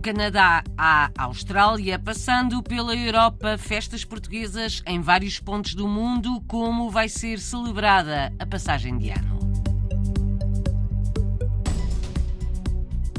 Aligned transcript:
Canadá 0.00 0.64
à 0.78 1.10
Austrália, 1.18 1.98
passando 1.98 2.62
pela 2.62 2.96
Europa, 2.96 3.58
festas 3.58 4.02
portuguesas 4.02 4.82
em 4.86 4.98
vários 5.00 5.38
pontos 5.38 5.74
do 5.74 5.86
mundo, 5.86 6.42
como 6.48 6.90
vai 6.90 7.06
ser 7.06 7.38
celebrada 7.38 8.32
a 8.38 8.46
passagem 8.46 8.96
de 8.96 9.10
ano. 9.10 9.38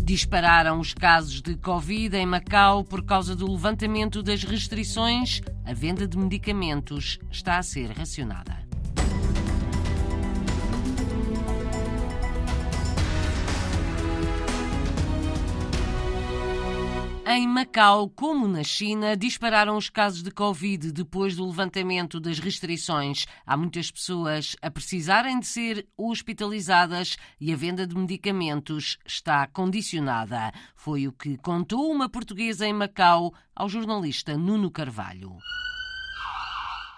Dispararam 0.01 0.79
os 0.79 0.93
casos 0.93 1.39
de 1.39 1.55
Covid 1.55 2.17
em 2.17 2.25
Macau 2.25 2.83
por 2.83 3.05
causa 3.05 3.35
do 3.35 3.49
levantamento 3.49 4.23
das 4.23 4.43
restrições. 4.43 5.41
A 5.63 5.73
venda 5.73 6.07
de 6.07 6.17
medicamentos 6.17 7.19
está 7.29 7.59
a 7.59 7.63
ser 7.63 7.91
racionada. 7.91 8.60
Em 17.33 17.47
Macau, 17.47 18.09
como 18.09 18.45
na 18.45 18.61
China, 18.61 19.15
dispararam 19.15 19.77
os 19.77 19.89
casos 19.89 20.21
de 20.21 20.31
Covid 20.31 20.91
depois 20.91 21.33
do 21.33 21.45
levantamento 21.45 22.19
das 22.19 22.39
restrições. 22.39 23.25
Há 23.47 23.55
muitas 23.55 23.89
pessoas 23.89 24.57
a 24.61 24.69
precisarem 24.69 25.39
de 25.39 25.47
ser 25.47 25.87
hospitalizadas 25.95 27.15
e 27.39 27.53
a 27.53 27.55
venda 27.55 27.87
de 27.87 27.95
medicamentos 27.95 28.97
está 29.05 29.47
condicionada. 29.47 30.51
Foi 30.75 31.07
o 31.07 31.13
que 31.13 31.37
contou 31.37 31.89
uma 31.89 32.09
portuguesa 32.09 32.67
em 32.67 32.73
Macau 32.73 33.33
ao 33.55 33.69
jornalista 33.69 34.37
Nuno 34.37 34.69
Carvalho. 34.69 35.37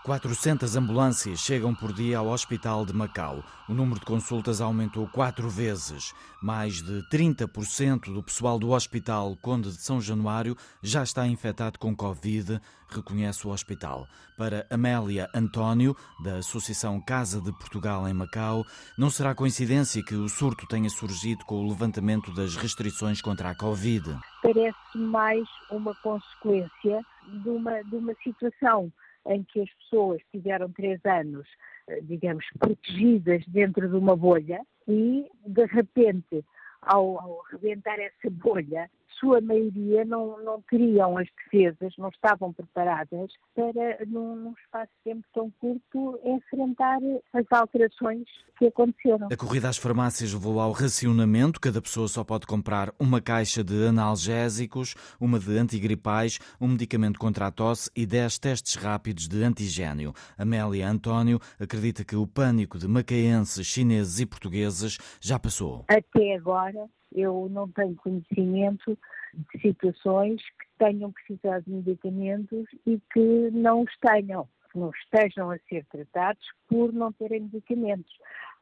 400 0.03 0.75
ambulâncias 0.75 1.39
chegam 1.39 1.73
por 1.73 1.94
dia 1.94 2.17
ao 2.17 2.27
Hospital 2.27 2.86
de 2.86 2.91
Macau. 2.91 3.41
O 3.69 3.73
número 3.73 4.02
de 4.02 4.05
consultas 4.05 4.59
aumentou 4.59 5.08
quatro 5.08 5.50
vezes. 5.50 6.14
Mais 6.41 6.81
de 6.81 7.02
30% 7.09 8.14
do 8.14 8.22
pessoal 8.22 8.59
do 8.59 8.72
Hospital 8.72 9.38
Conde 9.42 9.69
de 9.69 9.81
São 9.81 10.02
Januário 10.02 10.58
já 10.81 11.03
está 11.03 11.25
infectado 11.25 11.80
com 11.80 11.95
Covid, 11.95 12.59
reconhece 12.89 13.47
o 13.47 13.52
hospital. 13.52 14.05
Para 14.38 14.67
Amélia 14.69 15.30
António, 15.33 15.95
da 16.22 16.36
Associação 16.36 16.99
Casa 16.99 17.39
de 17.39 17.53
Portugal 17.53 18.05
em 18.05 18.14
Macau, 18.14 18.66
não 18.97 19.09
será 19.09 19.33
coincidência 19.33 20.03
que 20.03 20.16
o 20.16 20.27
surto 20.27 20.67
tenha 20.67 20.89
surgido 20.89 21.45
com 21.45 21.64
o 21.64 21.70
levantamento 21.70 22.33
das 22.33 22.58
restrições 22.58 23.22
contra 23.22 23.52
a 23.52 23.55
Covid. 23.55 24.17
Parece 24.42 24.97
mais 24.97 25.47
uma 25.72 25.95
consequência 26.03 26.99
de 27.42 27.49
uma, 27.49 27.81
de 27.83 27.95
uma 27.95 28.14
situação 28.22 28.92
em 29.27 29.43
que 29.43 29.61
as 29.61 29.69
pessoas 29.75 30.21
tiveram 30.31 30.71
três 30.71 30.99
anos, 31.05 31.47
eh, 31.88 32.02
digamos, 32.02 32.45
protegidas 32.59 33.43
dentro 33.47 33.88
de 33.88 33.95
uma 33.95 34.15
bolha 34.15 34.61
e, 34.88 35.30
de 35.45 35.65
repente, 35.65 36.43
ao, 36.81 37.19
ao 37.19 37.41
rebentar 37.52 37.99
essa 37.99 38.30
bolha, 38.30 38.89
sua 39.19 39.42
maioria 39.42 40.06
não, 40.06 40.42
não 40.44 40.61
teriam 40.69 41.17
as 41.17 41.28
defesas, 41.38 41.94
não 41.97 42.09
estavam 42.09 42.53
preparadas 42.53 43.31
para, 43.55 44.05
num, 44.08 44.36
num, 44.36 44.53
espaço 44.53 44.92
de 44.97 45.11
tempo 45.11 45.25
tão 45.33 45.52
curto, 45.59 46.20
enfrentar 46.23 47.00
as 47.33 47.45
alterações 47.52 48.23
que 48.58 48.67
aconteceram. 48.67 49.28
A 49.31 49.38
corrida 49.38 49.70
às 49.70 49.78
farmácias 49.78 50.33
levou 50.33 50.59
ao 50.59 50.72
racionamento. 50.72 51.59
Cada 51.59 51.81
pessoa 51.81 52.08
só 52.08 52.23
pode 52.23 52.45
comprar 52.45 52.94
uma 53.00 53.22
caixa 53.22 53.64
de 53.64 53.88
analgésicos, 53.88 54.95
uma 55.20 55.39
de 55.39 55.58
antigripais, 55.58 56.39
um 56.59 56.67
medicamento 56.67 57.20
contra 57.20 57.48
a 57.48 57.52
tosse 57.52 57.89
e 57.95 58.05
10 58.05 58.39
testes 58.39 58.75
rápidos 58.75 59.27
de 59.27 59.44
antigênio. 59.44 60.14
Amélia 60.38 60.89
António 60.89 61.39
acredita 61.59 62.03
que 62.03 62.16
o 62.16 62.27
pânico 62.27 62.77
de 62.77 62.88
macaenses, 62.88 63.66
chineses 63.66 64.20
e 64.20 64.25
portugueses 64.25 64.98
já 65.22 65.39
passou. 65.39 65.86
Até 65.87 66.36
agora, 66.36 66.87
eu 67.15 67.47
não 67.49 67.69
tenho 67.69 67.95
conhecimento 67.95 68.97
de 69.33 69.61
situações 69.61 70.41
que 70.41 70.65
tenham 70.77 71.11
precisado 71.11 71.63
de 71.65 71.71
medicamentos 71.71 72.65
e 72.85 72.99
que 73.11 73.51
não 73.51 73.81
os 73.81 73.97
tenham, 73.99 74.47
que 74.71 74.77
não 74.77 74.91
estejam 74.91 75.51
a 75.51 75.57
ser 75.69 75.85
tratados 75.85 76.43
por 76.67 76.91
não 76.93 77.11
terem 77.13 77.41
medicamentos. 77.41 78.13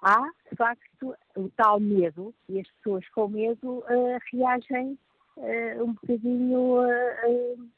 Há, 0.02 0.24
de 0.50 0.56
facto, 0.56 1.16
o 1.36 1.50
tal 1.56 1.80
medo 1.80 2.34
e 2.50 2.60
as 2.60 2.68
pessoas 2.78 3.08
com 3.10 3.28
medo 3.28 3.80
uh, 3.80 4.20
reagem 4.32 4.98
uh, 5.38 5.84
um 5.84 5.94
bocadinho 5.94 6.82
uh, 6.82 7.70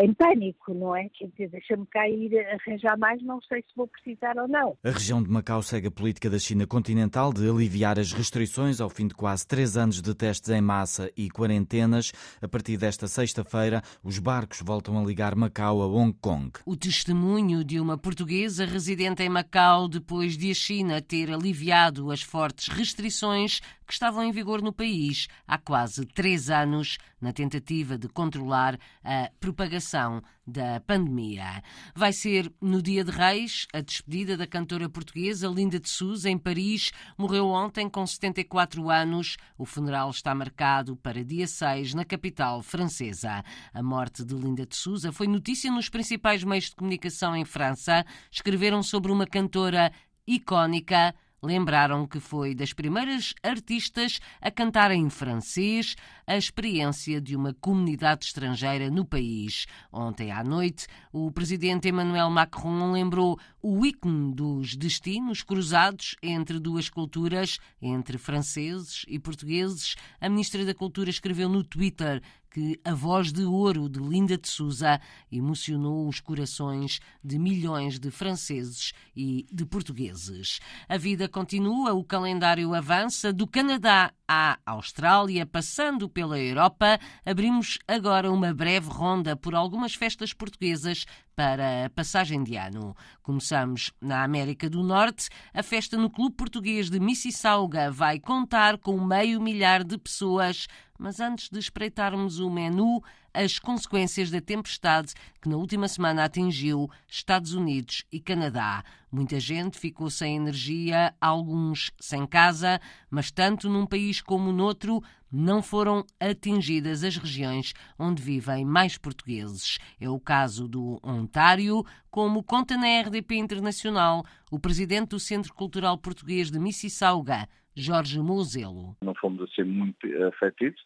em 0.00 0.12
pânico, 0.14 0.74
não 0.74 0.94
é? 0.94 1.08
Quer 1.08 1.28
dizer, 1.28 1.48
deixa-me 1.50 1.86
cair, 1.86 2.30
arranjar 2.50 2.98
mais, 2.98 3.22
não 3.22 3.40
sei 3.42 3.62
se 3.62 3.68
vou 3.74 3.88
precisar 3.88 4.36
ou 4.36 4.46
não. 4.46 4.76
A 4.84 4.90
região 4.90 5.22
de 5.22 5.30
Macau 5.30 5.62
segue 5.62 5.88
a 5.88 5.90
política 5.90 6.28
da 6.28 6.38
China 6.38 6.66
continental 6.66 7.32
de 7.32 7.48
aliviar 7.48 7.98
as 7.98 8.12
restrições 8.12 8.80
ao 8.80 8.88
fim 8.88 9.06
de 9.08 9.14
quase 9.14 9.46
três 9.46 9.76
anos 9.76 10.02
de 10.02 10.14
testes 10.14 10.50
em 10.50 10.60
massa 10.60 11.10
e 11.16 11.30
quarentenas. 11.30 12.12
A 12.40 12.48
partir 12.48 12.76
desta 12.76 13.08
sexta-feira, 13.08 13.82
os 14.02 14.18
barcos 14.18 14.60
voltam 14.62 14.98
a 14.98 15.04
ligar 15.04 15.34
Macau 15.34 15.82
a 15.82 15.86
Hong 15.86 16.16
Kong. 16.20 16.52
O 16.66 16.76
testemunho 16.76 17.64
de 17.64 17.80
uma 17.80 17.96
portuguesa 17.96 18.64
residente 18.64 19.22
em 19.22 19.28
Macau 19.28 19.88
depois 19.88 20.36
de 20.36 20.50
a 20.50 20.54
China 20.54 21.00
ter 21.00 21.30
aliviado 21.30 22.10
as 22.10 22.22
fortes 22.22 22.68
restrições 22.68 23.60
que 23.86 23.92
estavam 23.94 24.22
em 24.22 24.30
vigor 24.30 24.60
no 24.60 24.72
país 24.72 25.28
há 25.46 25.56
quase 25.56 26.04
três 26.04 26.50
anos, 26.50 26.98
na 27.20 27.32
tentativa 27.32 27.96
de 27.96 28.06
controlar 28.06 28.78
a 29.02 29.30
propagação 29.38 30.22
da 30.46 30.80
pandemia. 30.80 31.62
Vai 31.94 32.12
ser 32.12 32.52
no 32.60 32.80
Dia 32.82 33.04
de 33.04 33.10
Reis 33.10 33.66
a 33.72 33.80
despedida 33.80 34.36
da 34.36 34.46
cantora 34.46 34.88
portuguesa 34.88 35.48
Linda 35.48 35.78
de 35.78 35.88
Souza 35.88 36.30
em 36.30 36.38
Paris. 36.38 36.90
Morreu 37.16 37.48
ontem 37.48 37.88
com 37.88 38.06
74 38.06 38.90
anos. 38.90 39.36
O 39.56 39.64
funeral 39.64 40.10
está 40.10 40.34
marcado 40.34 40.96
para 40.96 41.24
dia 41.24 41.46
6 41.46 41.94
na 41.94 42.04
capital 42.04 42.62
francesa. 42.62 43.42
A 43.72 43.82
morte 43.82 44.24
de 44.24 44.34
Linda 44.34 44.66
de 44.66 44.76
Souza 44.76 45.12
foi 45.12 45.26
notícia 45.26 45.70
nos 45.70 45.88
principais 45.88 46.44
meios 46.44 46.66
de 46.66 46.76
comunicação 46.76 47.36
em 47.36 47.44
França. 47.44 48.04
Escreveram 48.30 48.82
sobre 48.82 49.12
uma 49.12 49.26
cantora 49.26 49.92
icónica 50.26 51.14
lembraram 51.42 52.06
que 52.06 52.20
foi 52.20 52.54
das 52.54 52.72
primeiras 52.72 53.34
artistas 53.42 54.20
a 54.40 54.50
cantar 54.50 54.90
em 54.90 55.08
francês 55.08 55.94
a 56.28 56.36
experiência 56.36 57.22
de 57.22 57.34
uma 57.34 57.54
comunidade 57.54 58.26
estrangeira 58.26 58.90
no 58.90 59.02
país. 59.02 59.64
Ontem 59.90 60.30
à 60.30 60.44
noite, 60.44 60.86
o 61.10 61.32
presidente 61.32 61.88
Emmanuel 61.88 62.28
Macron 62.28 62.92
lembrou 62.92 63.40
o 63.62 63.84
ícone 63.86 64.34
dos 64.34 64.76
destinos 64.76 65.42
cruzados 65.42 66.16
entre 66.22 66.58
duas 66.60 66.90
culturas, 66.90 67.58
entre 67.80 68.18
franceses 68.18 69.06
e 69.08 69.18
portugueses. 69.18 69.96
A 70.20 70.28
ministra 70.28 70.66
da 70.66 70.74
Cultura 70.74 71.08
escreveu 71.08 71.48
no 71.48 71.64
Twitter 71.64 72.20
que 72.50 72.80
a 72.84 72.94
voz 72.94 73.32
de 73.32 73.44
ouro 73.44 73.88
de 73.88 74.00
Linda 74.00 74.36
de 74.36 74.48
Souza 74.48 75.00
emocionou 75.30 76.08
os 76.08 76.20
corações 76.20 77.00
de 77.22 77.38
milhões 77.38 77.98
de 77.98 78.10
franceses 78.10 78.92
e 79.14 79.46
de 79.52 79.64
portugueses. 79.64 80.58
A 80.88 80.96
vida 80.96 81.28
continua, 81.28 81.92
o 81.92 82.02
calendário 82.02 82.74
avança 82.74 83.32
do 83.32 83.46
Canadá 83.46 84.12
à 84.26 84.58
Austrália, 84.66 85.46
passando 85.46 86.08
pela 86.18 86.36
Europa. 86.36 86.98
Abrimos 87.24 87.78
agora 87.86 88.28
uma 88.28 88.52
breve 88.52 88.88
ronda 88.88 89.36
por 89.36 89.54
algumas 89.54 89.94
festas 89.94 90.32
portuguesas 90.32 91.06
para 91.36 91.84
a 91.84 91.90
passagem 91.90 92.42
de 92.42 92.56
ano. 92.56 92.92
Começamos 93.22 93.92
na 94.00 94.24
América 94.24 94.68
do 94.68 94.82
Norte. 94.82 95.28
A 95.54 95.62
festa 95.62 95.96
no 95.96 96.10
Clube 96.10 96.34
Português 96.34 96.90
de 96.90 96.98
Mississauga 96.98 97.88
vai 97.92 98.18
contar 98.18 98.78
com 98.78 99.00
meio 99.00 99.40
milhar 99.40 99.84
de 99.84 99.96
pessoas 99.96 100.66
mas 100.98 101.20
antes 101.20 101.48
de 101.48 101.58
espreitarmos 101.60 102.40
o 102.40 102.50
menu, 102.50 103.00
as 103.32 103.58
consequências 103.58 104.30
da 104.30 104.40
tempestade 104.40 105.14
que 105.40 105.48
na 105.48 105.56
última 105.56 105.86
semana 105.86 106.24
atingiu 106.24 106.90
Estados 107.06 107.54
Unidos 107.54 108.04
e 108.10 108.18
Canadá. 108.18 108.82
Muita 109.10 109.38
gente 109.38 109.78
ficou 109.78 110.10
sem 110.10 110.36
energia, 110.36 111.14
alguns 111.20 111.92
sem 112.00 112.26
casa, 112.26 112.80
mas 113.08 113.30
tanto 113.30 113.68
num 113.70 113.86
país 113.86 114.20
como 114.20 114.52
noutro 114.52 115.00
não 115.32 115.62
foram 115.62 116.04
atingidas 116.20 117.04
as 117.04 117.16
regiões 117.16 117.74
onde 117.98 118.22
vivem 118.22 118.64
mais 118.64 118.96
portugueses. 118.96 119.78
É 120.00 120.08
o 120.08 120.18
caso 120.18 120.68
do 120.68 120.98
Ontário, 121.02 121.84
como 122.10 122.42
conta 122.42 122.76
na 122.76 123.00
RDP 123.00 123.36
Internacional 123.36 124.24
o 124.50 124.58
presidente 124.58 125.10
do 125.10 125.20
Centro 125.20 125.52
Cultural 125.52 125.98
Português 125.98 126.50
de 126.50 126.58
Mississauga, 126.58 127.46
Jorge 127.74 128.18
Mozelo. 128.20 128.96
Não 129.02 129.14
fomos 129.14 129.42
a 129.42 129.54
ser 129.54 129.64
muito 129.64 130.06
afetidos, 130.26 130.80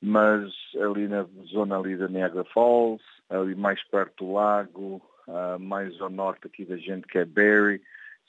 mas 0.00 0.52
ali 0.80 1.06
na 1.06 1.24
zona 1.46 1.78
ali 1.78 1.96
da 1.96 2.08
Niagara 2.08 2.46
Falls, 2.52 3.02
ali 3.30 3.54
mais 3.54 3.82
perto 3.84 4.24
do 4.24 4.32
lago, 4.32 5.00
uh, 5.28 5.58
mais 5.60 5.98
ao 6.00 6.10
norte 6.10 6.46
aqui 6.46 6.64
da 6.64 6.76
gente 6.76 7.06
que 7.06 7.18
é 7.18 7.24
Barrie, 7.24 7.80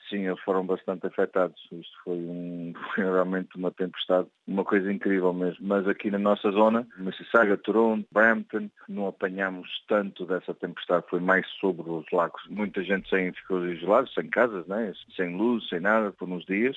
sim, 0.08 0.26
eles 0.26 0.40
foram 0.40 0.64
bastante 0.64 1.06
afetados. 1.06 1.60
Isto 1.72 2.02
foi, 2.04 2.16
um, 2.16 2.72
foi 2.94 3.04
realmente 3.04 3.56
uma 3.56 3.70
tempestade, 3.70 4.28
uma 4.46 4.64
coisa 4.64 4.92
incrível 4.92 5.32
mesmo. 5.32 5.66
Mas 5.66 5.86
aqui 5.86 6.10
na 6.10 6.18
nossa 6.18 6.50
zona, 6.50 6.86
Mississauga, 6.96 7.56
Toronto, 7.56 8.06
Brampton, 8.10 8.70
não 8.88 9.08
apanhamos 9.08 9.68
tanto 9.88 10.26
dessa 10.26 10.54
tempestade, 10.54 11.06
foi 11.08 11.20
mais 11.20 11.46
sobre 11.60 11.88
os 11.88 12.06
lagos. 12.12 12.42
Muita 12.48 12.82
gente 12.82 13.08
sem, 13.08 13.32
ficou 13.32 13.66
isolada, 13.66 14.08
sem 14.14 14.28
casas, 14.28 14.66
né? 14.66 14.92
sem 15.16 15.36
luz, 15.36 15.68
sem 15.68 15.80
nada, 15.80 16.12
por 16.12 16.28
uns 16.28 16.44
dias. 16.44 16.76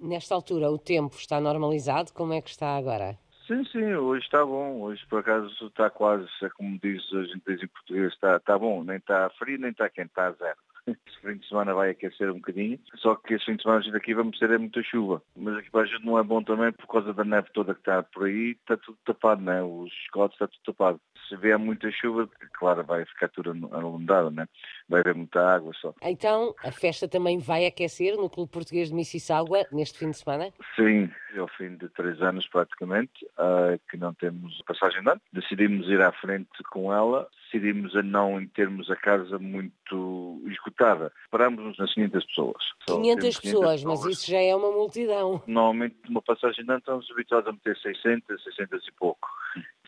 Nesta 0.00 0.34
altura 0.34 0.70
o 0.70 0.78
tempo 0.78 1.16
está 1.16 1.40
normalizado, 1.40 2.12
como 2.12 2.32
é 2.32 2.40
que 2.40 2.50
está 2.50 2.76
agora? 2.76 3.18
Sim, 3.48 3.64
sim, 3.72 3.94
hoje 3.94 4.26
está 4.26 4.44
bom. 4.44 4.82
Hoje, 4.82 5.02
por 5.08 5.20
acaso, 5.20 5.48
está 5.66 5.88
quase, 5.88 6.28
como 6.54 6.78
diz 6.82 7.02
a 7.14 7.22
gente 7.24 7.42
diz 7.46 7.62
em 7.62 7.66
português, 7.66 8.12
está, 8.12 8.36
está 8.36 8.58
bom. 8.58 8.84
Nem 8.84 8.98
está 8.98 9.30
frio, 9.38 9.58
nem 9.58 9.70
está 9.70 9.88
quente, 9.88 10.10
está 10.10 10.26
a 10.26 10.32
zero. 10.32 10.58
Este 10.88 11.20
fim 11.20 11.36
de 11.36 11.48
semana 11.48 11.74
vai 11.74 11.90
aquecer 11.90 12.30
um 12.30 12.36
bocadinho, 12.36 12.78
só 12.96 13.14
que 13.14 13.34
este 13.34 13.46
fim 13.46 13.56
de 13.56 13.62
semana 13.62 13.96
aqui 13.96 14.14
vamos 14.14 14.38
ter 14.38 14.50
é 14.50 14.58
muita 14.58 14.82
chuva. 14.82 15.22
Mas 15.36 15.56
aqui 15.56 15.70
para 15.70 15.82
a 15.82 15.86
gente 15.86 16.04
não 16.04 16.18
é 16.18 16.22
bom 16.22 16.42
também 16.42 16.72
por 16.72 16.86
causa 16.86 17.12
da 17.12 17.24
neve 17.24 17.48
toda 17.52 17.74
que 17.74 17.80
está 17.80 18.02
por 18.02 18.26
aí, 18.26 18.52
está 18.52 18.76
tudo 18.76 18.96
tapado, 19.04 19.42
né? 19.42 19.62
Os 19.62 19.92
escotes 20.04 20.34
está 20.34 20.48
tudo 20.48 20.62
tapado. 20.64 21.00
Se 21.28 21.36
vier 21.36 21.58
muita 21.58 21.90
chuva, 21.90 22.28
claro, 22.54 22.84
vai 22.84 23.04
ficar 23.04 23.28
tudo 23.28 23.50
alongado, 23.72 24.30
né? 24.30 24.46
Vai 24.88 25.00
haver 25.00 25.14
muita 25.14 25.40
água 25.40 25.72
só. 25.80 25.94
Então, 26.02 26.54
a 26.64 26.72
festa 26.72 27.06
também 27.06 27.38
vai 27.38 27.66
aquecer 27.66 28.16
no 28.16 28.30
Clube 28.30 28.50
Português 28.50 28.88
de 28.88 28.94
Mississauga 28.94 29.66
neste 29.70 29.98
fim 29.98 30.10
de 30.10 30.16
semana? 30.16 30.52
Sim, 30.74 31.10
é 31.34 31.38
ao 31.38 31.48
fim 31.48 31.76
de 31.76 31.88
três 31.90 32.20
anos 32.22 32.46
praticamente, 32.48 33.24
uh, 33.38 33.78
que 33.90 33.96
não 33.96 34.14
temos 34.14 34.62
passagem 34.62 35.02
de 35.02 35.10
ano. 35.10 35.20
Decidimos 35.32 35.86
ir 35.88 36.00
à 36.00 36.12
frente 36.12 36.62
com 36.70 36.92
ela, 36.92 37.28
decidimos 37.44 37.94
a 37.96 38.02
não 38.02 38.44
termos 38.46 38.90
a 38.90 38.96
casa 38.96 39.38
muito 39.38 40.42
esgotada. 40.46 41.12
Parámos-nos 41.30 41.78
nas 41.78 41.92
500 41.92 42.24
pessoas. 42.24 42.64
500 42.86 43.40
pessoas, 43.40 43.84
mas 43.84 44.04
isso 44.04 44.30
já 44.30 44.40
é 44.40 44.54
uma 44.54 44.70
multidão. 44.70 45.42
Normalmente, 45.46 45.96
numa 46.08 46.22
passagem 46.22 46.64
de 46.64 46.70
ano, 46.70 46.78
estamos 46.78 47.10
habituados 47.10 47.48
a 47.48 47.52
meter 47.52 47.76
600, 47.76 48.42
600 48.42 48.86
e 48.86 48.92
pouco. 48.92 49.28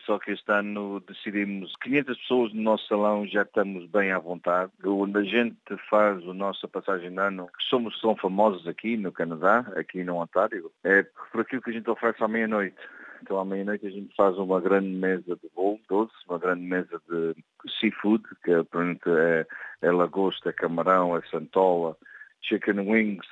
Só 0.05 0.17
que 0.17 0.31
este 0.31 0.51
ano 0.51 0.99
decidimos 1.01 1.75
500 1.81 2.17
pessoas 2.17 2.53
no 2.53 2.61
nosso 2.61 2.87
salão, 2.87 3.27
já 3.27 3.43
estamos 3.43 3.85
bem 3.89 4.11
à 4.11 4.19
vontade. 4.19 4.71
Onde 4.83 5.19
a 5.19 5.23
gente 5.23 5.57
faz 5.89 6.17
a 6.27 6.33
nossa 6.33 6.67
passagem 6.67 7.11
de 7.11 7.19
ano, 7.19 7.47
que 7.47 7.63
somos 7.69 7.99
tão 8.01 8.15
famosos 8.15 8.67
aqui 8.67 8.97
no 8.97 9.11
Canadá, 9.11 9.59
aqui 9.75 10.03
no 10.03 10.17
Ontário, 10.17 10.71
é 10.83 11.03
por 11.31 11.41
aquilo 11.41 11.61
que 11.61 11.69
a 11.69 11.73
gente 11.73 11.89
oferece 11.89 12.23
à 12.23 12.27
meia-noite. 12.27 12.77
Então 13.21 13.39
à 13.39 13.45
meia-noite 13.45 13.85
a 13.85 13.91
gente 13.91 14.15
faz 14.15 14.35
uma 14.37 14.59
grande 14.59 14.89
mesa 14.89 15.35
de 15.35 15.49
bolo 15.55 15.79
doce, 15.87 16.13
uma 16.27 16.39
grande 16.39 16.63
mesa 16.63 16.99
de 17.07 17.35
seafood, 17.79 18.23
que 18.43 18.51
é, 18.51 19.45
é 19.81 19.91
lagosta, 19.91 20.49
é 20.49 20.53
camarão, 20.53 21.15
é 21.15 21.21
santola, 21.29 21.95
chicken 22.41 22.79
wings. 22.79 23.27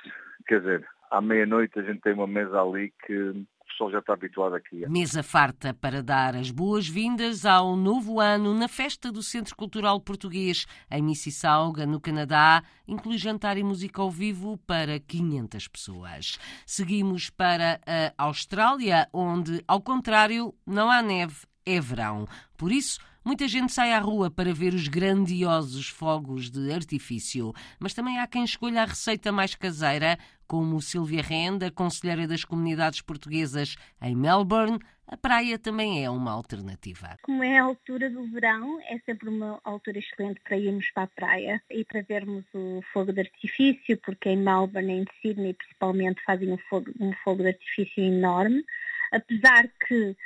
Quer 0.46 0.60
dizer, 0.60 0.88
à 1.10 1.20
meia-noite 1.20 1.78
a 1.80 1.82
gente 1.82 2.00
tem 2.00 2.12
uma 2.12 2.28
mesa 2.28 2.62
ali 2.62 2.92
que 3.04 3.44
pessoal 3.70 3.90
já 3.90 3.98
está 3.98 4.12
habituado 4.12 4.54
aqui. 4.54 4.86
Mesa 4.88 5.22
farta 5.22 5.72
para 5.72 6.02
dar 6.02 6.36
as 6.36 6.50
boas-vindas 6.50 7.46
ao 7.46 7.76
novo 7.76 8.20
ano 8.20 8.54
na 8.54 8.68
festa 8.68 9.10
do 9.10 9.22
Centro 9.22 9.56
Cultural 9.56 10.00
Português 10.00 10.66
em 10.90 11.02
Mississauga, 11.02 11.86
no 11.86 12.00
Canadá, 12.00 12.62
inclui 12.86 13.16
jantar 13.16 13.56
e 13.56 13.62
música 13.62 14.02
ao 14.02 14.10
vivo 14.10 14.58
para 14.66 14.98
500 15.00 15.68
pessoas. 15.68 16.38
Seguimos 16.66 17.30
para 17.30 17.80
a 18.18 18.24
Austrália, 18.24 19.08
onde, 19.12 19.62
ao 19.66 19.80
contrário, 19.80 20.54
não 20.66 20.90
há 20.90 21.00
neve, 21.00 21.46
é 21.64 21.80
verão. 21.80 22.26
Por 22.56 22.72
isso, 22.72 23.00
Muita 23.22 23.46
gente 23.46 23.70
sai 23.70 23.92
à 23.92 23.98
rua 23.98 24.30
para 24.30 24.54
ver 24.54 24.72
os 24.72 24.88
grandiosos 24.88 25.88
fogos 25.88 26.50
de 26.50 26.72
artifício, 26.72 27.52
mas 27.78 27.92
também 27.92 28.18
há 28.18 28.26
quem 28.26 28.42
escolha 28.42 28.82
a 28.82 28.86
receita 28.86 29.30
mais 29.30 29.54
caseira, 29.54 30.18
como 30.50 30.82
Silvia 30.82 31.22
Renda, 31.22 31.70
conselheira 31.70 32.26
das 32.26 32.44
comunidades 32.44 33.00
portuguesas 33.00 33.76
em 34.02 34.16
Melbourne. 34.16 34.80
A 35.06 35.16
praia 35.16 35.56
também 35.56 36.04
é 36.04 36.10
uma 36.10 36.32
alternativa. 36.32 37.16
Como 37.22 37.44
é 37.44 37.56
a 37.56 37.62
altura 37.62 38.10
do 38.10 38.26
verão, 38.32 38.80
é 38.80 38.98
sempre 39.06 39.28
uma 39.28 39.60
altura 39.62 40.00
excelente 40.00 40.40
para 40.40 40.56
irmos 40.56 40.90
para 40.90 41.04
a 41.04 41.06
praia 41.06 41.62
e 41.70 41.84
para 41.84 42.02
vermos 42.02 42.44
o 42.52 42.82
fogo 42.92 43.12
de 43.12 43.20
artifício, 43.20 43.96
porque 43.98 44.30
em 44.30 44.38
Melbourne 44.38 44.92
e 44.92 45.02
em 45.02 45.04
Sydney 45.22 45.54
principalmente 45.54 46.20
fazem 46.24 46.50
um 46.50 46.58
fogo, 46.68 46.90
um 46.98 47.12
fogo 47.22 47.44
de 47.44 47.50
artifício 47.50 48.02
enorme. 48.02 48.64
Apesar 49.12 49.68
que 49.86 50.16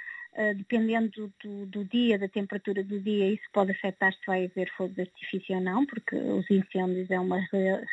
dependendo 0.57 1.33
do, 1.43 1.67
do, 1.67 1.85
dia, 1.85 2.19
da 2.19 2.29
temperatura 2.29 2.83
do 2.83 3.01
dia, 3.01 3.33
isso 3.33 3.45
pode 3.53 3.71
afetar 3.71 4.13
se 4.13 4.27
vai 4.27 4.47
haver 4.47 4.71
fogo 4.77 4.93
de 4.93 5.03
artifício 5.03 5.55
ou 5.55 5.61
não, 5.61 5.87
porque 5.87 6.17
os 6.17 6.51
incêndios 6.51 7.11
é 7.11 7.21
uma 7.21 7.41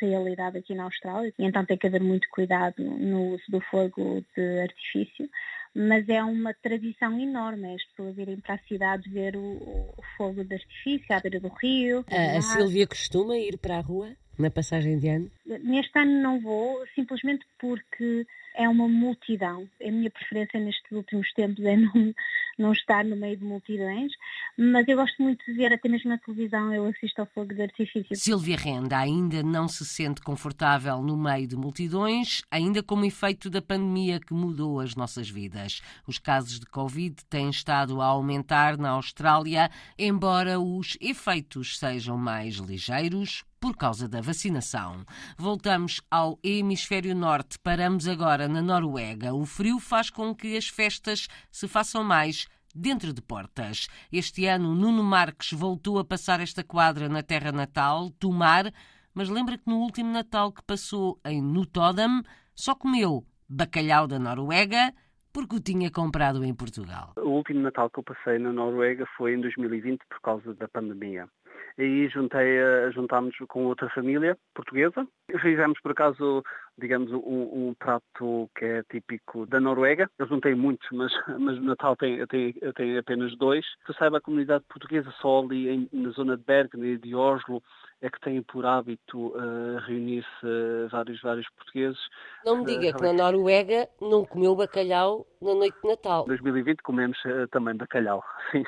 realidade 0.01 0.57
aqui 0.57 0.73
na 0.73 0.85
Austrália, 0.85 1.33
e 1.37 1.45
então 1.45 1.65
tem 1.65 1.77
que 1.77 1.87
haver 1.87 2.01
muito 2.01 2.27
cuidado 2.31 2.81
no 2.83 3.35
uso 3.35 3.43
do 3.49 3.61
fogo 3.61 4.23
de 4.35 4.59
artifício. 4.59 5.29
Mas 5.73 6.09
é 6.09 6.21
uma 6.21 6.53
tradição 6.53 7.17
enorme, 7.17 7.75
as 7.75 7.85
pessoas 7.85 8.17
irem 8.17 8.37
para 8.41 8.55
a 8.55 8.67
cidade 8.67 9.09
ver 9.09 9.37
o, 9.37 9.41
o 9.41 10.03
fogo 10.17 10.43
de 10.43 10.55
artifício 10.55 11.15
à 11.15 11.19
beira 11.19 11.39
do 11.39 11.47
rio. 11.47 12.03
A, 12.11 12.37
a 12.37 12.41
Silvia 12.41 12.85
costuma 12.85 13.37
ir 13.37 13.57
para 13.57 13.77
a 13.77 13.81
rua 13.81 14.09
na 14.41 14.49
passagem 14.49 14.97
de 14.97 15.07
ano? 15.07 15.31
Neste 15.45 15.97
ano 15.97 16.21
não 16.21 16.39
vou, 16.39 16.85
simplesmente 16.95 17.45
porque 17.59 18.25
é 18.55 18.67
uma 18.67 18.87
multidão. 18.87 19.67
A 19.81 19.91
minha 19.91 20.09
preferência 20.09 20.59
nestes 20.59 20.91
últimos 20.91 21.31
tempos 21.33 21.63
é 21.63 21.77
não, 21.77 22.13
não 22.57 22.71
estar 22.73 23.03
no 23.03 23.15
meio 23.15 23.37
de 23.37 23.43
multidões, 23.43 24.11
mas 24.57 24.87
eu 24.87 24.97
gosto 24.97 25.21
muito 25.21 25.43
de 25.45 25.53
ver, 25.53 25.73
até 25.73 25.87
mesmo 25.87 26.09
na 26.09 26.17
televisão, 26.17 26.73
eu 26.73 26.85
assisto 26.85 27.21
ao 27.21 27.27
fogo 27.27 27.53
de 27.53 27.61
artifício. 27.61 28.15
Silvia 28.15 28.57
Renda 28.57 28.97
ainda 28.97 29.41
não 29.41 29.67
se 29.67 29.85
sente 29.85 30.21
confortável 30.21 31.01
no 31.01 31.17
meio 31.17 31.47
de 31.47 31.55
multidões, 31.55 32.41
ainda 32.51 32.83
como 32.83 33.05
efeito 33.05 33.49
da 33.49 33.61
pandemia 33.61 34.19
que 34.19 34.33
mudou 34.33 34.79
as 34.79 34.95
nossas 34.95 35.29
vidas. 35.29 35.81
Os 36.07 36.19
casos 36.19 36.59
de 36.59 36.65
Covid 36.65 37.15
têm 37.29 37.49
estado 37.49 38.01
a 38.01 38.05
aumentar 38.05 38.77
na 38.77 38.89
Austrália, 38.91 39.69
embora 39.97 40.59
os 40.59 40.97
efeitos 40.99 41.79
sejam 41.79 42.17
mais 42.17 42.55
ligeiros, 42.55 43.43
por 43.61 43.77
causa 43.77 44.09
da 44.09 44.19
vacinação. 44.19 45.05
Voltamos 45.37 46.01
ao 46.09 46.39
hemisfério 46.43 47.15
norte, 47.15 47.59
paramos 47.59 48.07
agora 48.07 48.47
na 48.47 48.59
Noruega. 48.59 49.35
O 49.35 49.45
frio 49.45 49.79
faz 49.79 50.09
com 50.09 50.33
que 50.33 50.57
as 50.57 50.67
festas 50.67 51.27
se 51.51 51.67
façam 51.67 52.03
mais 52.03 52.47
dentro 52.75 53.13
de 53.13 53.21
portas. 53.21 53.87
Este 54.11 54.47
ano, 54.47 54.73
Nuno 54.73 55.03
Marques 55.03 55.53
voltou 55.53 55.99
a 55.99 56.03
passar 56.03 56.39
esta 56.39 56.63
quadra 56.63 57.07
na 57.07 57.21
terra 57.21 57.51
natal, 57.51 58.09
Tomar, 58.19 58.73
mas 59.13 59.29
lembra 59.29 59.59
que 59.59 59.69
no 59.69 59.77
último 59.77 60.11
Natal 60.11 60.51
que 60.51 60.63
passou 60.63 61.19
em 61.23 61.39
Nutodam, 61.39 62.23
só 62.55 62.73
comeu 62.73 63.23
bacalhau 63.47 64.07
da 64.07 64.17
Noruega, 64.17 64.91
porque 65.31 65.57
o 65.57 65.59
tinha 65.59 65.91
comprado 65.91 66.43
em 66.43 66.53
Portugal. 66.53 67.13
O 67.17 67.29
último 67.29 67.61
Natal 67.61 67.89
que 67.91 67.99
eu 67.99 68.03
passei 68.03 68.39
na 68.39 68.51
Noruega 68.51 69.05
foi 69.17 69.35
em 69.35 69.41
2020 69.41 70.01
por 70.09 70.19
causa 70.21 70.53
da 70.55 70.67
pandemia 70.67 71.29
aí 71.77 72.07
juntei, 72.09 72.59
juntámos 72.93 73.35
com 73.47 73.65
outra 73.65 73.89
família 73.89 74.37
portuguesa. 74.53 75.07
Fizemos, 75.41 75.79
por 75.81 75.91
acaso, 75.91 76.43
digamos, 76.77 77.11
um, 77.11 77.69
um, 77.69 77.75
prato 77.77 78.49
que 78.55 78.65
é 78.65 78.83
típico 78.83 79.45
da 79.45 79.59
Noruega. 79.59 80.09
Eu 80.17 80.27
juntei 80.27 80.55
muitos, 80.55 80.87
mas, 80.91 81.11
mas 81.39 81.57
no 81.57 81.65
Natal 81.65 81.95
tem, 81.95 82.25
tem, 82.27 82.53
tem 82.75 82.97
apenas 82.97 83.35
dois. 83.37 83.65
Se 83.85 83.93
saiba, 83.93 84.17
a 84.17 84.21
comunidade 84.21 84.63
portuguesa 84.67 85.11
só 85.21 85.41
ali 85.41 85.69
em, 85.69 85.89
na 85.91 86.09
zona 86.11 86.37
de 86.37 86.43
Bergen 86.43 86.83
e 86.83 86.97
de 86.97 87.15
Oslo 87.15 87.61
é 88.01 88.09
que 88.09 88.19
tem 88.19 88.41
por 88.41 88.65
hábito 88.65 89.27
uh, 89.27 89.77
reunir-se 89.85 90.45
uh, 90.45 90.89
vários, 90.89 91.21
vários 91.21 91.47
portugueses. 91.51 91.99
Não 92.43 92.57
me 92.57 92.65
diga 92.65 92.89
uh, 92.89 92.97
que 92.97 93.03
na 93.03 93.13
Noruega 93.13 93.87
não 94.01 94.25
comeu 94.25 94.55
bacalhau 94.55 95.27
na 95.39 95.53
noite 95.53 95.77
de 95.81 95.87
Natal. 95.87 96.23
Em 96.25 96.29
2020 96.29 96.81
comemos 96.81 97.17
também 97.51 97.75
bacalhau, 97.75 98.23
sim. 98.51 98.63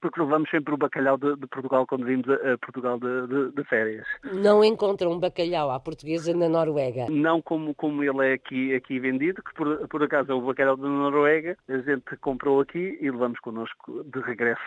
Porque 0.00 0.20
levamos 0.20 0.48
sempre 0.50 0.74
o 0.74 0.76
bacalhau 0.76 1.16
de, 1.18 1.36
de 1.36 1.46
Portugal 1.46 1.86
quando 1.86 2.04
vimos 2.04 2.26
a, 2.28 2.58
Portugal 2.58 2.98
de, 2.98 3.26
de, 3.26 3.52
de, 3.52 3.64
férias. 3.64 4.06
Não 4.24 4.64
encontram 4.64 5.18
bacalhau 5.18 5.70
à 5.70 5.80
portuguesa 5.80 6.34
na 6.34 6.48
Noruega? 6.48 7.06
Não 7.10 7.40
como, 7.40 7.74
como 7.74 8.02
ele 8.02 8.30
é 8.30 8.32
aqui, 8.34 8.74
aqui 8.74 8.98
vendido, 8.98 9.42
que 9.42 9.54
por, 9.54 9.88
por 9.88 10.02
acaso 10.02 10.32
é 10.32 10.34
o 10.34 10.40
bacalhau 10.42 10.76
da 10.76 10.88
Noruega, 10.88 11.56
a 11.68 11.78
gente 11.78 12.16
comprou 12.20 12.60
aqui 12.60 12.98
e 13.00 13.10
levamos 13.10 13.40
connosco 13.40 14.04
de 14.04 14.20
regresso 14.20 14.60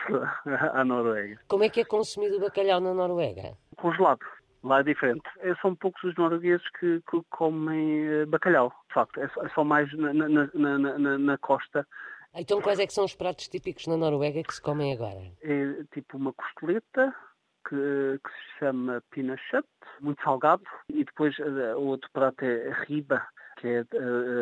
à 0.73 0.83
Noruega. 0.83 1.39
Como 1.47 1.63
é 1.63 1.69
que 1.69 1.81
é 1.81 1.85
consumido 1.85 2.37
o 2.37 2.41
bacalhau 2.41 2.79
na 2.79 2.93
Noruega? 2.93 3.55
Congelado. 3.75 4.25
Lá 4.63 4.79
é 4.79 4.83
diferente. 4.83 5.23
É, 5.39 5.53
são 5.61 5.75
poucos 5.75 6.03
os 6.03 6.15
noruegueses 6.15 6.67
que, 6.79 6.99
que 7.09 7.21
comem 7.29 8.07
eh, 8.07 8.25
bacalhau, 8.25 8.73
de 8.87 8.93
facto. 8.95 9.19
É, 9.19 9.25
é 9.25 9.49
só 9.49 9.63
mais 9.63 9.91
na, 9.93 10.11
na, 10.11 10.27
na, 10.97 11.17
na, 11.19 11.37
costa. 11.37 11.87
Então 12.33 12.59
quais 12.59 12.79
é 12.79 12.87
que 12.87 12.93
são 12.93 13.05
os 13.05 13.13
pratos 13.13 13.47
típicos 13.47 13.85
na 13.85 13.95
Noruega 13.95 14.41
que 14.41 14.53
se 14.53 14.61
comem 14.61 14.91
agora? 14.91 15.21
É 15.43 15.83
tipo 15.93 16.17
uma 16.17 16.33
costeleta, 16.33 17.13
que, 17.69 17.75
que, 18.23 18.29
se 18.31 18.59
chama 18.59 19.03
pinachet, 19.11 19.65
muito 20.01 20.21
salgado, 20.23 20.63
e 20.89 21.03
depois 21.03 21.37
uh, 21.37 21.77
o 21.77 21.85
outro 21.85 22.09
prato 22.11 22.43
é 22.43 22.71
riba, 22.87 23.21
que 23.57 23.67
é 23.67 23.85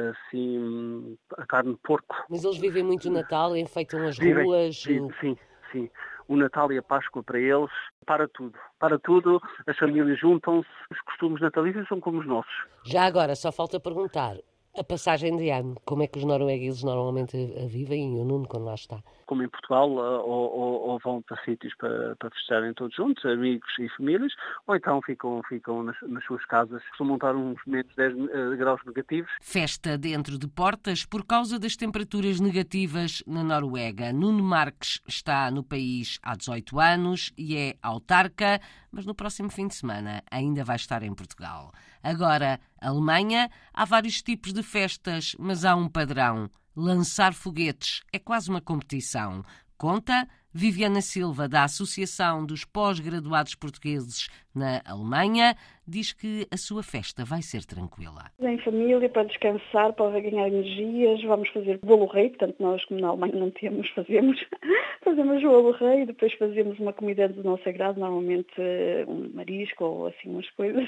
assim 0.09 1.17
a 1.37 1.45
carne 1.45 1.73
de 1.73 1.79
porco. 1.81 2.15
Mas 2.29 2.45
eles 2.45 2.57
vivem 2.57 2.83
muito 2.83 3.09
o 3.09 3.11
Natal, 3.11 3.57
enfeitam 3.57 4.07
as 4.07 4.17
vivem, 4.17 4.45
ruas? 4.45 4.81
Sim, 4.81 5.01
o... 5.01 5.13
sim, 5.19 5.37
sim 5.71 5.89
o 6.27 6.35
Natal 6.35 6.71
e 6.71 6.77
a 6.77 6.83
Páscoa 6.83 7.23
para 7.23 7.39
eles, 7.39 7.71
para 8.05 8.27
tudo. 8.27 8.57
Para 8.79 8.99
tudo, 8.99 9.41
as 9.67 9.77
famílias 9.77 10.19
juntam-se, 10.19 10.69
os 10.91 10.99
costumes 11.01 11.41
natalícios 11.41 11.87
são 11.87 11.99
como 11.99 12.19
os 12.19 12.27
nossos. 12.27 12.53
Já 12.83 13.05
agora, 13.05 13.35
só 13.35 13.51
falta 13.51 13.79
perguntar, 13.79 14.35
A 14.75 14.83
passagem 14.83 15.37
de 15.37 15.51
ano, 15.51 15.75
como 15.85 16.01
é 16.01 16.07
que 16.07 16.17
os 16.17 16.25
noruegueses 16.25 16.83
normalmente 16.83 17.37
a 17.63 17.67
vivem 17.67 18.17
e 18.17 18.19
o 18.19 18.25
Nuno 18.25 18.47
quando 18.47 18.65
lá 18.65 18.73
está? 18.73 19.03
Como 19.27 19.43
em 19.43 19.47
Portugal, 19.47 19.87
ou, 19.87 20.51
ou, 20.51 20.89
ou 20.89 20.99
vão 20.99 21.21
para 21.21 21.39
sítios 21.45 21.75
para, 21.77 22.15
para 22.15 22.31
festejarem 22.31 22.73
todos 22.73 22.95
juntos, 22.95 23.23
amigos 23.23 23.69
e 23.77 23.87
famílias, 23.89 24.33
ou 24.65 24.75
então 24.75 24.99
ficam, 25.03 25.43
ficam 25.47 25.83
nas, 25.83 25.95
nas 26.01 26.25
suas 26.25 26.43
casas, 26.45 26.83
costumam 26.89 27.13
montar 27.13 27.35
uns 27.35 27.59
menos 27.67 27.93
10 27.95 28.15
uh, 28.15 28.57
graus 28.57 28.81
negativos. 28.83 29.31
Festa 29.41 29.95
dentro 29.95 30.39
de 30.39 30.47
portas 30.47 31.05
por 31.05 31.23
causa 31.23 31.59
das 31.59 31.75
temperaturas 31.75 32.39
negativas 32.39 33.23
na 33.27 33.43
Noruega. 33.43 34.11
Nuno 34.11 34.43
Marques 34.43 34.99
está 35.07 35.51
no 35.51 35.63
país 35.63 36.17
há 36.23 36.35
18 36.35 36.79
anos 36.79 37.31
e 37.37 37.55
é 37.55 37.75
autarca, 37.79 38.59
mas 38.93 39.05
no 39.05 39.15
próximo 39.15 39.49
fim 39.49 39.67
de 39.67 39.73
semana 39.73 40.23
ainda 40.29 40.63
vai 40.63 40.75
estar 40.75 41.01
em 41.01 41.13
Portugal. 41.13 41.73
Agora, 42.01 42.59
Alemanha, 42.79 43.49
há 43.73 43.83
vários 43.83 44.21
tipos 44.21 44.53
de 44.53 44.61
festas, 44.61 45.35
mas 45.39 45.65
há 45.65 45.75
um 45.75 45.89
padrão. 45.89 46.49
Lançar 46.75 47.33
foguetes 47.33 48.01
é 48.13 48.19
quase 48.19 48.49
uma 48.49 48.61
competição. 48.61 49.43
Conta 49.77 50.27
Viviana 50.53 51.01
Silva, 51.01 51.49
da 51.49 51.63
Associação 51.63 52.45
dos 52.45 52.63
Pós-Graduados 52.63 53.55
Portugueses 53.55 54.27
na 54.53 54.81
Alemanha, 54.85 55.55
diz 55.87 56.13
que 56.13 56.47
a 56.51 56.57
sua 56.57 56.83
festa 56.83 57.25
vai 57.25 57.41
ser 57.41 57.65
tranquila. 57.65 58.29
Em 58.39 58.59
família, 58.59 59.09
para 59.09 59.23
descansar, 59.23 59.93
para 59.93 60.19
ganhar 60.19 60.47
energias, 60.47 61.23
vamos 61.23 61.49
fazer 61.49 61.79
bolo 61.79 62.05
rei, 62.05 62.29
portanto 62.29 62.55
nós 62.59 62.85
como 62.85 62.99
na 62.99 63.07
Alemanha 63.07 63.33
não 63.35 63.49
temos, 63.49 63.89
fazemos, 63.89 64.39
fazemos 65.03 65.41
bolo 65.41 65.71
rei, 65.71 66.05
depois 66.05 66.31
fazemos 66.35 66.77
uma 66.79 66.93
comida 66.93 67.27
do 67.27 67.43
nosso 67.43 67.67
agrado, 67.67 67.99
normalmente 67.99 68.53
eh, 68.59 69.05
um 69.07 69.31
marisco 69.33 69.83
ou 69.83 70.07
assim 70.07 70.29
umas 70.29 70.49
coisas. 70.51 70.87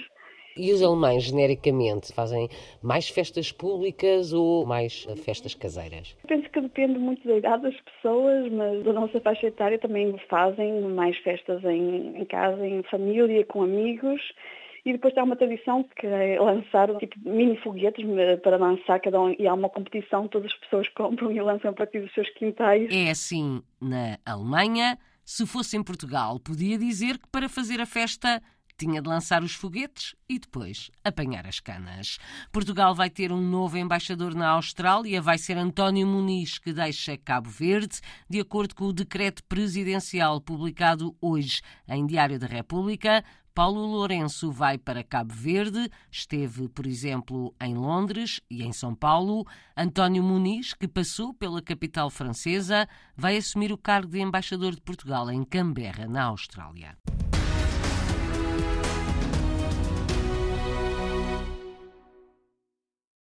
E 0.57 0.71
os 0.71 0.81
alemães, 0.81 1.23
genericamente, 1.23 2.13
fazem 2.13 2.47
mais 2.81 3.09
festas 3.09 3.51
públicas 3.51 4.31
ou 4.31 4.65
mais 4.65 5.05
festas 5.23 5.53
caseiras? 5.53 6.15
Penso 6.27 6.49
que 6.49 6.61
depende 6.61 6.97
muito 6.97 7.27
da 7.27 7.37
idade 7.37 7.63
das 7.63 7.75
pessoas, 7.81 8.49
mas 8.51 8.87
a 8.87 8.93
nossa 8.93 9.19
faixa 9.19 9.47
etária 9.47 9.77
também 9.77 10.17
fazem 10.29 10.81
mais 10.81 11.17
festas 11.17 11.61
em, 11.65 12.17
em 12.17 12.25
casa, 12.25 12.65
em 12.65 12.81
família, 12.83 13.43
com 13.45 13.63
amigos. 13.63 14.21
E 14.85 14.93
depois 14.93 15.17
há 15.17 15.23
uma 15.23 15.35
tradição 15.35 15.83
que 15.99 16.05
é 16.05 16.39
lançar 16.39 16.95
tipo 16.99 17.15
mini 17.27 17.57
foguetes 17.57 18.05
eh, 18.07 18.37
para 18.37 18.55
lançar 18.55 18.99
cada 19.01 19.19
um. 19.19 19.35
E 19.37 19.47
há 19.47 19.53
uma 19.53 19.67
competição, 19.67 20.27
todas 20.27 20.51
as 20.53 20.59
pessoas 20.59 20.87
compram 20.89 21.31
e 21.31 21.41
lançam 21.41 21.71
a 21.71 21.73
partir 21.73 21.99
dos 21.99 22.13
seus 22.13 22.29
quintais. 22.29 22.87
É 22.93 23.09
assim 23.09 23.61
na 23.81 24.17
Alemanha. 24.25 24.97
Se 25.25 25.47
fosse 25.47 25.75
em 25.75 25.83
Portugal, 25.83 26.39
podia 26.39 26.77
dizer 26.77 27.17
que 27.17 27.27
para 27.31 27.49
fazer 27.49 27.81
a 27.81 27.85
festa 27.87 28.39
tinha 28.77 29.01
de 29.01 29.09
lançar 29.09 29.43
os 29.43 29.53
foguetes 29.53 30.15
e 30.27 30.39
depois 30.39 30.89
apanhar 31.03 31.45
as 31.47 31.59
canas. 31.59 32.17
Portugal 32.51 32.93
vai 32.93 33.09
ter 33.09 33.31
um 33.31 33.41
novo 33.41 33.77
embaixador 33.77 34.35
na 34.35 34.49
Austrália, 34.49 35.21
vai 35.21 35.37
ser 35.37 35.57
António 35.57 36.05
Muniz, 36.05 36.57
que 36.57 36.73
deixa 36.73 37.17
Cabo 37.17 37.49
Verde, 37.49 37.99
de 38.29 38.39
acordo 38.39 38.75
com 38.75 38.85
o 38.85 38.93
decreto 38.93 39.43
presidencial 39.45 40.41
publicado 40.41 41.15
hoje 41.21 41.61
em 41.87 42.05
Diário 42.05 42.39
da 42.39 42.47
República. 42.47 43.23
Paulo 43.55 43.85
Lourenço 43.85 44.51
vai 44.51 44.77
para 44.77 45.01
Cabo 45.01 45.33
Verde, 45.33 45.89
esteve, 46.11 46.67
por 46.67 46.85
exemplo, 46.85 47.55
em 47.61 47.73
Londres 47.73 48.41
e 48.51 48.61
em 48.61 48.73
São 48.73 48.93
Paulo. 48.93 49.47
António 49.77 50.21
Muniz, 50.21 50.73
que 50.73 50.89
passou 50.89 51.33
pela 51.33 51.61
capital 51.61 52.09
francesa, 52.09 52.85
vai 53.15 53.37
assumir 53.37 53.71
o 53.71 53.77
cargo 53.77 54.11
de 54.11 54.19
embaixador 54.19 54.75
de 54.75 54.81
Portugal 54.81 55.31
em 55.31 55.41
Canberra, 55.45 56.05
na 56.05 56.25
Austrália. 56.25 56.97